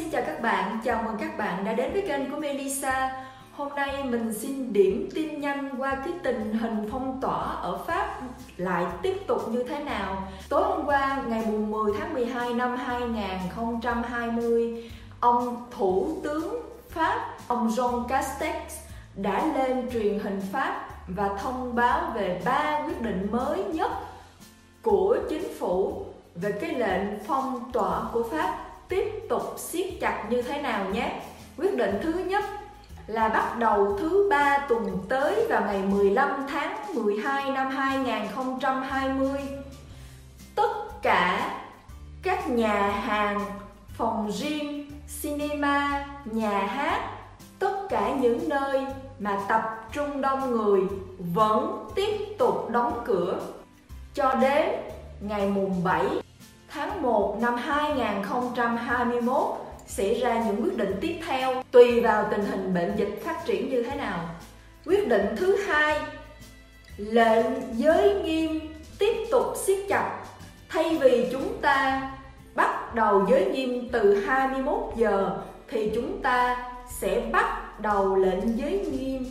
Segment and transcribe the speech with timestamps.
[0.00, 3.26] xin chào các bạn, chào mừng các bạn đã đến với kênh của Melissa.
[3.52, 8.20] Hôm nay mình xin điểm tin nhanh qua cái tình hình phong tỏa ở Pháp
[8.56, 10.28] lại tiếp tục như thế nào.
[10.48, 14.90] Tối hôm qua, ngày 10 tháng 12 năm 2020
[15.20, 18.78] Ông Thủ tướng Pháp, ông Jean Castex
[19.14, 23.90] đã lên truyền hình Pháp và thông báo về ba quyết định mới nhất
[24.82, 26.04] của chính phủ
[26.34, 31.20] về cái lệnh phong tỏa của Pháp tiếp tục siết chặt như thế nào nhé.
[31.56, 32.44] Quyết định thứ nhất
[33.06, 39.40] là bắt đầu thứ ba tuần tới vào ngày 15 tháng 12 năm 2020
[40.54, 41.50] tất cả
[42.22, 43.40] các nhà hàng,
[43.96, 44.90] phòng gym,
[45.22, 47.10] cinema, nhà hát,
[47.58, 48.86] tất cả những nơi
[49.18, 50.80] mà tập trung đông người
[51.34, 53.40] vẫn tiếp tục đóng cửa
[54.14, 54.68] cho đến
[55.20, 56.06] ngày mùng 7
[56.72, 59.36] tháng 1 năm 2021
[59.86, 63.70] sẽ ra những quyết định tiếp theo tùy vào tình hình bệnh dịch phát triển
[63.70, 64.28] như thế nào.
[64.86, 66.00] Quyết định thứ hai,
[66.96, 68.60] lệnh giới nghiêm
[68.98, 70.20] tiếp tục siết chặt
[70.68, 72.10] thay vì chúng ta
[72.54, 75.30] bắt đầu giới nghiêm từ 21 giờ
[75.68, 79.26] thì chúng ta sẽ bắt đầu lệnh giới nghiêm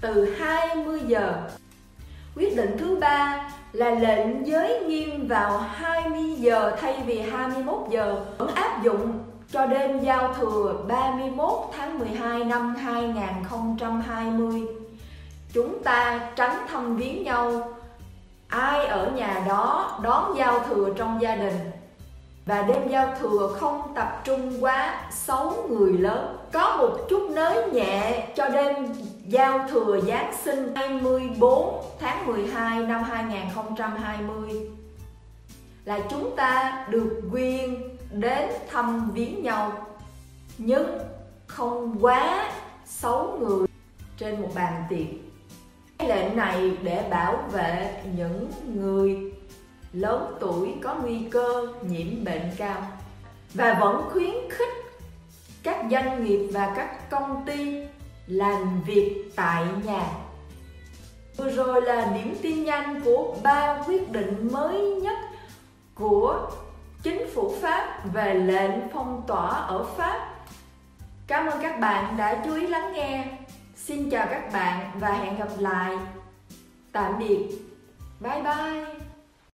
[0.00, 1.50] từ 20 giờ.
[2.36, 8.24] Quyết định thứ ba là lệnh giới nghiêm vào 20 giờ thay vì 21 giờ.
[8.38, 9.18] Vẫn áp dụng
[9.52, 14.62] cho đêm giao thừa 31 tháng 12 năm 2020.
[15.52, 17.72] Chúng ta tránh thăm viếng nhau,
[18.48, 21.70] ai ở nhà đó đón giao thừa trong gia đình?
[22.50, 26.36] Và đêm giao thừa không tập trung quá sáu người lớn.
[26.52, 28.74] Có một chút nới nhẹ cho đêm
[29.26, 34.70] giao thừa Giáng sinh 24 tháng 12 năm 2020
[35.84, 39.86] là chúng ta được quyền đến thăm viếng nhau,
[40.58, 40.98] nhưng
[41.46, 42.50] không quá
[42.84, 43.66] sáu người
[44.16, 45.06] trên một bàn tiệc.
[46.08, 49.32] Lệnh này để bảo vệ những người
[49.92, 52.82] lớn tuổi có nguy cơ nhiễm bệnh cao
[53.54, 54.68] và vẫn khuyến khích
[55.62, 57.86] các doanh nghiệp và các công ty
[58.26, 60.06] làm việc tại nhà.
[61.36, 65.18] Vừa rồi là điểm tin nhanh của ba quyết định mới nhất
[65.94, 66.50] của
[67.02, 70.34] chính phủ Pháp về lệnh phong tỏa ở Pháp.
[71.26, 73.28] Cảm ơn các bạn đã chú ý lắng nghe.
[73.76, 75.98] Xin chào các bạn và hẹn gặp lại.
[76.92, 77.48] Tạm biệt.
[78.20, 79.09] Bye bye.